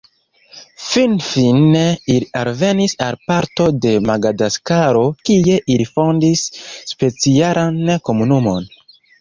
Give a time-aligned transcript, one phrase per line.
[0.83, 6.45] Finfine ili alvenis al parto de Madagaskaro kie ili fondis
[6.95, 8.71] specialan komunumon.